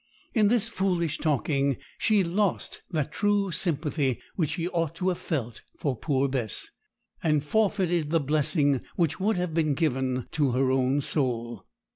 [0.33, 5.61] In this foolish talking she lost that true sympathy which she ought to have felt
[5.77, 6.71] for poor Bess,
[7.21, 11.67] and forfeited the blessing which would have been given to her own soul.